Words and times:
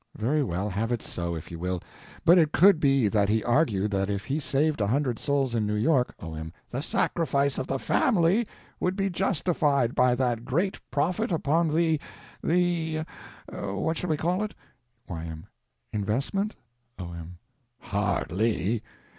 Very 0.17 0.41
well, 0.41 0.67
have 0.67 0.91
it 0.91 1.03
so, 1.03 1.35
if 1.35 1.51
you 1.51 1.59
will. 1.59 1.79
But 2.25 2.39
it 2.39 2.51
could 2.51 2.79
be 2.79 3.07
that 3.07 3.29
he 3.29 3.43
argued 3.43 3.91
that 3.91 4.09
if 4.09 4.25
he 4.25 4.39
saved 4.39 4.81
a 4.81 4.87
hundred 4.87 5.19
souls 5.19 5.53
in 5.53 5.67
New 5.67 5.75
York— 5.75 6.15
O.M. 6.19 6.51
The 6.71 6.81
sacrifice 6.81 7.59
of 7.59 7.67
the 7.67 7.77
family 7.77 8.47
would 8.79 8.95
be 8.95 9.11
justified 9.11 9.93
by 9.93 10.15
that 10.15 10.43
great 10.43 10.79
profit 10.89 11.31
upon 11.31 11.67
the—the—what 11.75 13.05
shall 13.95 14.09
we 14.09 14.17
call 14.17 14.41
it? 14.43 14.55
Y.M. 15.07 15.45
Investment? 15.93 16.55
O.M. 16.97 17.37
Hardly. 17.77 18.81